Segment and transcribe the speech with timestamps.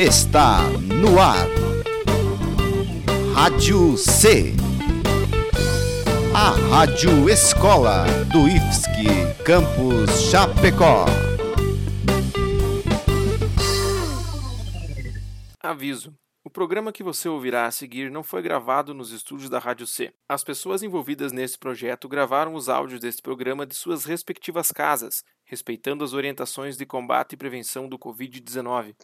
[0.00, 0.60] está
[1.02, 1.48] no ar.
[3.34, 4.52] Rádio C.
[6.32, 11.04] A Rádio Escola do IFSC Campus Chapecó.
[15.60, 16.14] Aviso.
[16.44, 20.14] O programa que você ouvirá a seguir não foi gravado nos estúdios da Rádio C.
[20.28, 26.04] As pessoas envolvidas nesse projeto gravaram os áudios deste programa de suas respectivas casas, respeitando
[26.04, 28.94] as orientações de combate e prevenção do Covid-19.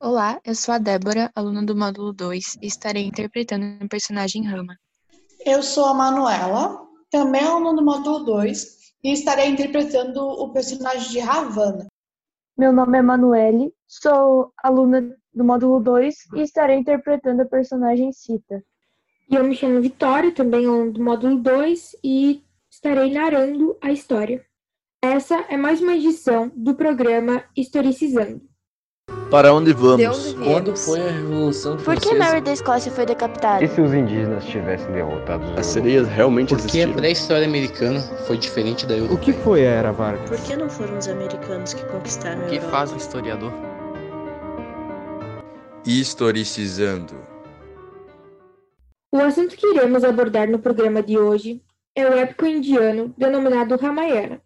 [0.00, 4.78] Olá, eu sou a Débora, aluna do módulo 2, e estarei interpretando o personagem Rama.
[5.44, 11.18] Eu sou a Manuela, também aluna do módulo 2, e estarei interpretando o personagem de
[11.18, 11.88] Ravana.
[12.56, 18.62] Meu nome é Manuele, sou aluna do módulo 2 e estarei interpretando a personagem Cita.
[19.28, 24.46] E eu me chamo Vitória, também aluna do módulo 2 e estarei narrando a história.
[25.02, 28.47] Essa é mais uma edição do programa Historicizando.
[29.30, 30.34] Para onde vamos?
[30.34, 32.10] Onde Quando foi a Revolução Por Francesa?
[32.10, 33.62] que Mary da Escócia foi decapitada?
[33.62, 36.92] E se os indígenas tivessem derrotado os As sereias realmente Porque a existiram?
[36.94, 39.20] pré-história americana foi diferente da O europeia.
[39.20, 40.28] que foi a Era Vargas?
[40.30, 42.70] Por que não foram os americanos que conquistaram a O que Europa?
[42.70, 43.52] faz um historiador?
[45.86, 47.14] Historicizando.
[49.12, 51.62] O assunto que iremos abordar no programa de hoje
[51.94, 54.40] é o épico indiano denominado Ramayana.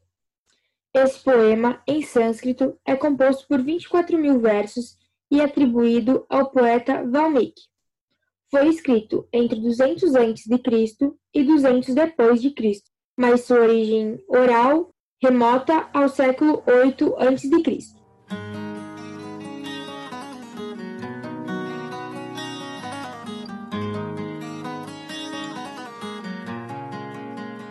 [0.94, 4.98] Esse poema, em sânscrito, é composto por 24 mil versos
[5.30, 7.62] e atribuído ao poeta Valmiki.
[8.50, 11.12] Foi escrito entre 200 a.C.
[11.32, 14.90] e 200 depois de Cristo, mas sua origem oral
[15.22, 17.48] remota ao século 8 a.C.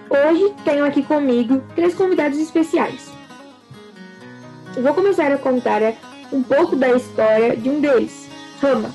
[0.09, 3.10] Hoje tenho aqui comigo três convidados especiais.
[4.81, 5.81] Vou começar a contar
[6.33, 8.27] um pouco da história de um deles,
[8.59, 8.89] Rama,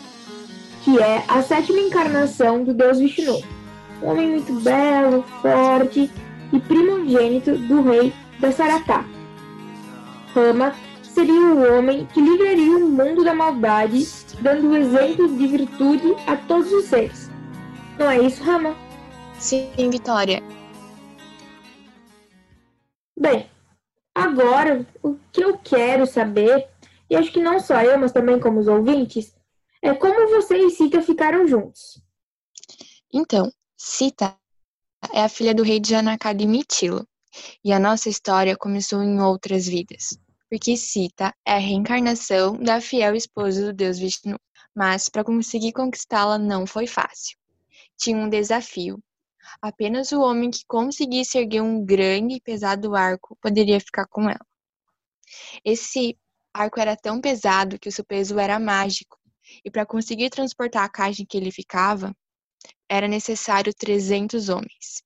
[0.83, 3.41] que é a sétima encarnação do deus Vishnu.
[4.03, 6.11] Um homem muito belo, forte
[6.53, 9.05] e primogênito do rei Dasaratha.
[10.35, 14.05] Rama seria o homem que livraria o mundo da maldade,
[14.41, 17.31] dando o exemplo de virtude a todos os seres.
[17.97, 18.75] Não é isso, Rama?
[19.39, 20.43] Sim, Vitória.
[23.19, 23.47] Bem,
[24.17, 26.67] agora o que eu quero saber,
[27.11, 29.37] e acho que não só eu, mas também como os ouvintes,
[29.83, 32.03] é como você e Sita ficaram juntos.
[33.13, 34.35] Então, Sita
[35.13, 37.07] é a filha do rei de Janaka de Mitilo,
[37.63, 40.19] e a nossa história começou em outras vidas,
[40.49, 44.39] porque Sita é a reencarnação da fiel esposa do deus Vishnu,
[44.75, 47.37] mas para conseguir conquistá-la não foi fácil.
[47.99, 48.99] Tinha um desafio.
[49.61, 54.47] Apenas o homem que conseguisse erguer um grande e pesado arco poderia ficar com ela.
[55.65, 56.19] Esse
[56.53, 59.19] arco era tão pesado que o seu peso era mágico,
[59.65, 62.15] e para conseguir transportar a caixa em que ele ficava,
[62.89, 65.03] era necessário 300 homens.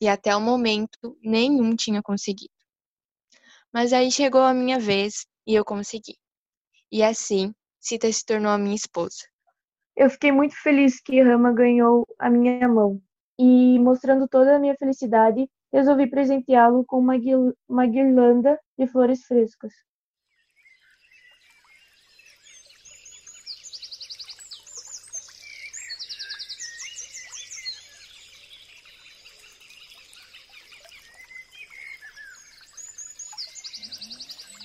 [0.00, 2.52] E até o momento, nenhum tinha conseguido.
[3.72, 6.18] Mas aí chegou a minha vez e eu consegui.
[6.90, 9.18] E assim, Sita se tornou a minha esposa.
[9.96, 13.00] Eu fiquei muito feliz que Rama ganhou a minha mão.
[13.38, 19.24] E, mostrando toda a minha felicidade, resolvi presenteá-lo com uma, guil- uma guirlanda de flores
[19.24, 19.72] frescas.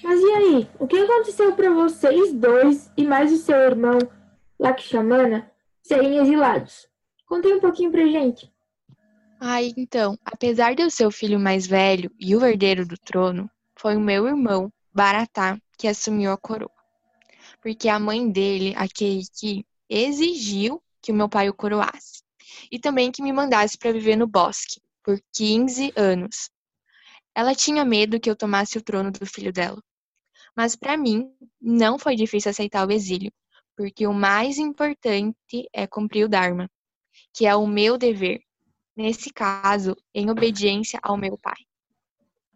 [0.04, 0.70] Mas e aí?
[0.80, 3.98] O que aconteceu para vocês dois e mais o seu irmão
[4.60, 5.50] Lakshmana
[5.82, 6.88] serem exilados?
[7.26, 8.53] Contem um pouquinho pra gente.
[9.46, 13.52] Ai, então, apesar de eu ser o filho mais velho e o herdeiro do trono,
[13.78, 16.72] foi o meu irmão, Baratá, que assumiu a coroa.
[17.62, 22.24] Porque a mãe dele, a Keiki, exigiu que o meu pai o coroasse.
[22.72, 26.50] E também que me mandasse para viver no bosque, por 15 anos.
[27.36, 29.84] Ela tinha medo que eu tomasse o trono do filho dela.
[30.56, 31.30] Mas para mim,
[31.62, 33.34] não foi difícil aceitar o exílio,
[33.76, 36.72] porque o mais importante é cumprir o Dharma,
[37.34, 38.42] que é o meu dever,
[38.96, 41.58] nesse caso, em obediência ao meu pai.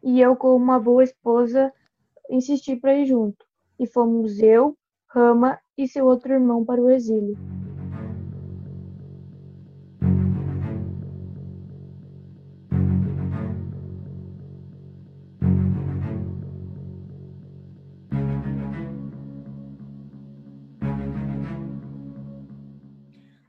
[0.03, 1.73] E eu, como uma boa esposa,
[2.29, 3.45] insisti para ir junto.
[3.79, 7.37] E fomos eu, Rama e seu outro irmão para o exílio.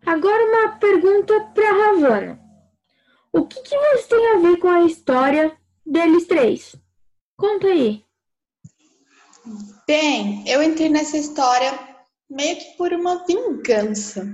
[0.07, 2.48] Agora uma pergunta para Ravana.
[3.33, 6.75] O que, que você tem a ver com a história deles três?
[7.37, 8.05] Conta aí.
[9.87, 11.79] Bem, eu entrei nessa história
[12.29, 14.27] meio que por uma vingança.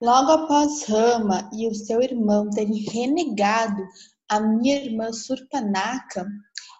[0.00, 3.82] Logo após Rama e o seu irmão terem renegado
[4.28, 6.26] a minha irmã Surpanaka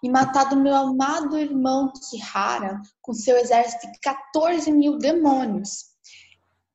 [0.03, 5.87] e matado meu amado irmão Kihara com seu exército de 14 mil demônios.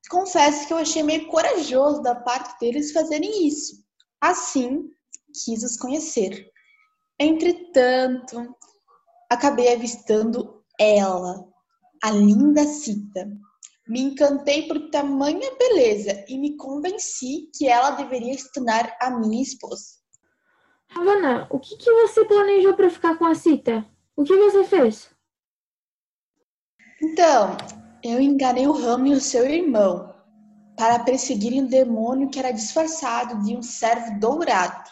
[0.09, 3.81] Confesso que eu achei meio corajoso da parte deles fazerem isso.
[4.21, 4.91] Assim,
[5.33, 6.47] quis os conhecer.
[7.19, 8.55] Entretanto,
[9.29, 11.43] acabei avistando ela,
[12.03, 13.27] a linda Cita.
[13.87, 19.41] Me encantei por tamanha beleza e me convenci que ela deveria se tornar a minha
[19.41, 19.99] esposa.
[20.95, 23.85] Havana, o que, que você planejou para ficar com a Cita?
[24.15, 25.09] O que você fez?
[27.01, 27.57] Então,
[28.03, 30.13] eu enganei o Ramo e o seu irmão
[30.75, 34.89] para perseguirem um demônio que era disfarçado de um servo dourado.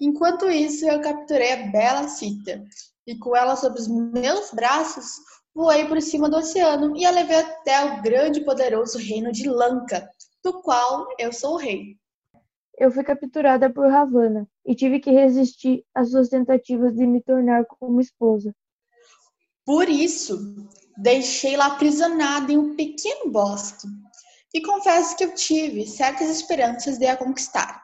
[0.00, 2.64] Enquanto isso, eu capturei a bela Cita
[3.06, 5.06] e com ela sob os meus braços,
[5.54, 9.48] voei por cima do oceano e a levei até o grande e poderoso reino de
[9.48, 10.08] Lanka,
[10.42, 11.96] do qual eu sou o rei.
[12.76, 17.64] Eu fui capturada por Ravana e tive que resistir às suas tentativas de me tornar
[17.66, 18.54] como esposa.
[19.64, 23.86] Por isso, deixei-la aprisionada em um pequeno bosque
[24.54, 27.82] e confesso que eu tive certas esperanças de a conquistar.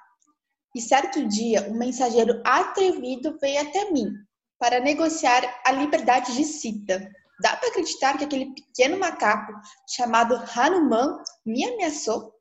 [0.74, 4.14] E certo dia, um mensageiro atrevido veio até mim
[4.56, 7.10] para negociar a liberdade de Sita.
[7.42, 9.52] Dá para acreditar que aquele pequeno macaco
[9.88, 12.32] chamado Hanuman me ameaçou?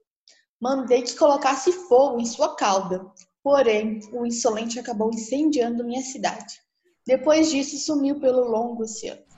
[0.62, 3.04] Mandei que colocasse fogo em sua cauda,
[3.42, 6.60] porém o insolente acabou incendiando minha cidade.
[7.08, 9.29] Depois disso, sumiu pelo longo oceano.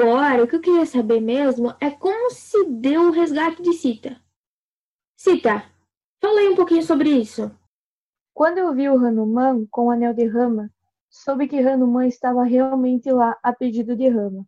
[0.00, 3.72] Agora, o que eu queria saber mesmo é como se deu o resgate de.
[5.16, 5.64] Cita,
[6.22, 7.50] fala aí um pouquinho sobre isso.
[8.32, 10.70] Quando eu vi o Hanuman com o anel de Rama,
[11.10, 14.46] soube que Hanuman estava realmente lá a pedido de Rama.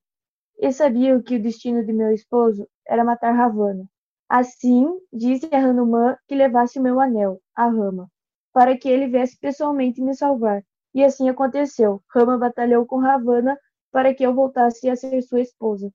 [0.56, 3.90] E sabia que o destino de meu esposo era matar Ravana.
[4.28, 8.08] Assim, disse a Hanuman que levasse o meu anel, a Rama,
[8.52, 10.62] para que ele viesse pessoalmente me salvar.
[10.94, 12.00] E assim aconteceu.
[12.08, 13.58] Rama batalhou com Ravana
[13.90, 15.92] para que eu voltasse a ser sua esposa.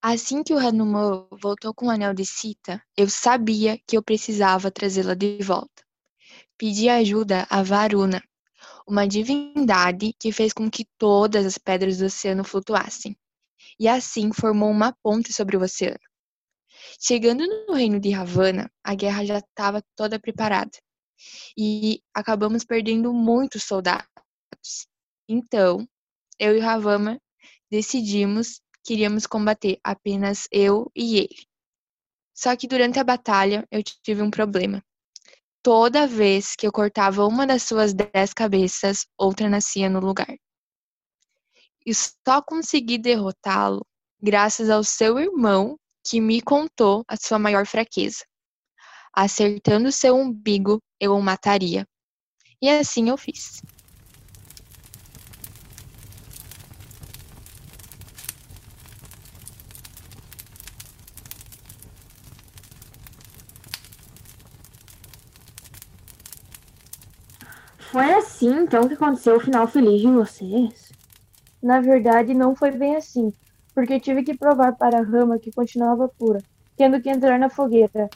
[0.00, 4.70] Assim que o Hanuman voltou com o anel de Sita, eu sabia que eu precisava
[4.70, 5.82] trazê-la de volta.
[6.56, 8.22] Pedi ajuda a Varuna,
[8.86, 13.16] uma divindade que fez com que todas as pedras do oceano flutuassem,
[13.78, 15.98] e assim formou uma ponte sobre o oceano.
[17.00, 20.70] Chegando no reino de Ravana, a guerra já estava toda preparada,
[21.56, 24.06] e acabamos perdendo muitos soldados.
[25.28, 25.86] Então,
[26.38, 27.20] eu e Ravana
[27.70, 31.46] decidimos que iríamos combater apenas eu e ele.
[32.34, 34.82] Só que durante a batalha eu tive um problema.
[35.62, 40.34] Toda vez que eu cortava uma das suas dez cabeças, outra nascia no lugar.
[41.84, 43.84] E só consegui derrotá-lo
[44.20, 48.24] graças ao seu irmão que me contou a sua maior fraqueza.
[49.12, 51.86] Acertando seu umbigo, eu o mataria.
[52.62, 53.60] E assim eu fiz.
[67.90, 70.92] Foi assim, então, que aconteceu o final feliz de vocês?
[71.62, 73.32] Na verdade, não foi bem assim,
[73.74, 76.42] porque tive que provar para a rama que continuava pura,
[76.76, 78.10] tendo que entrar na fogueira.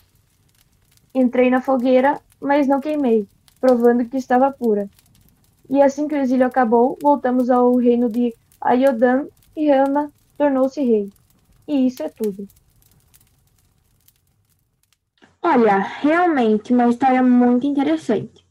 [1.14, 3.26] Entrei na fogueira, mas não queimei,
[3.62, 4.90] provando que estava pura.
[5.70, 9.26] E assim que o exílio acabou, voltamos ao reino de Ayodan
[9.56, 11.10] e Rama tornou-se rei.
[11.66, 12.46] E isso é tudo.
[15.40, 18.41] Olha, realmente uma história muito interessante.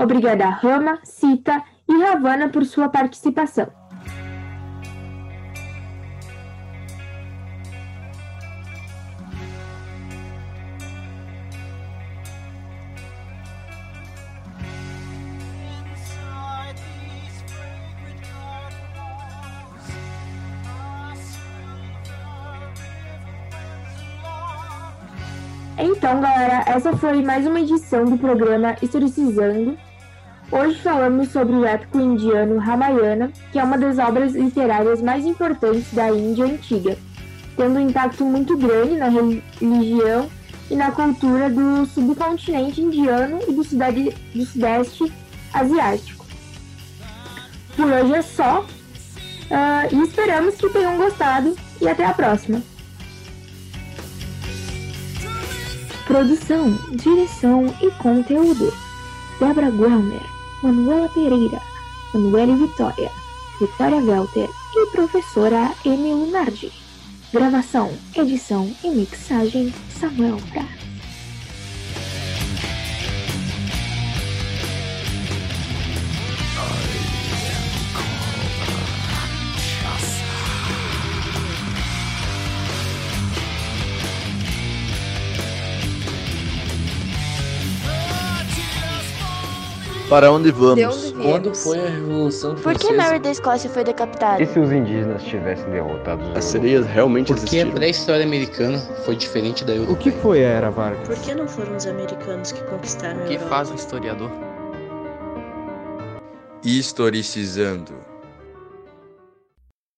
[0.00, 3.68] Obrigada a Rama, Sita e Ravana por sua participação.
[25.78, 29.89] Então, galera, essa foi mais uma edição do programa Historicizando.
[30.52, 35.92] Hoje falamos sobre o épico indiano Ramayana, que é uma das obras literárias mais importantes
[35.92, 36.98] da Índia antiga,
[37.56, 40.28] tendo um impacto muito grande na religião
[40.68, 45.12] e na cultura do subcontinente indiano e do, sudade, do sudeste
[45.54, 46.26] asiático.
[47.76, 52.60] Por hoje é só, uh, e esperamos que tenham gostado e até a próxima!
[56.08, 58.74] Produção, direção e conteúdo:
[59.38, 60.29] Débora Guelmer,
[60.62, 61.60] Manuela Pereira,
[62.12, 63.10] Manuela Vitória,
[63.58, 66.70] Vitória Welter e professora Emily Nardi.
[67.32, 70.79] Gravação, edição e mixagem: Samuel Prats.
[90.10, 91.12] Para onde vamos?
[91.12, 92.88] Quando foi a Revolução Por Francesa?
[92.88, 94.42] que Mary da Escócia foi decapitada?
[94.42, 97.70] E se os indígenas tivessem derrotado os As sereias realmente Por que a existiram?
[97.72, 99.98] pré-história americana foi diferente da O europeia?
[99.98, 101.06] que foi a Era Vargas?
[101.06, 103.48] Por que não foram os americanos que conquistaram a O que Europa?
[103.50, 104.30] faz um historiador?
[106.64, 107.94] Historicizando.